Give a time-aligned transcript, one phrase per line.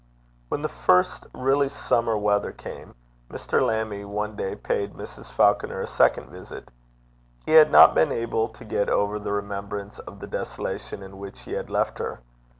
[0.49, 2.95] When the first really summer weather came,
[3.29, 3.63] Mr.
[3.63, 5.31] Lammie one day paid Mrs.
[5.31, 6.69] Falconer a second visit.
[7.45, 11.41] He had not been able to get over the remembrance of the desolation in which
[11.41, 12.21] he had left her.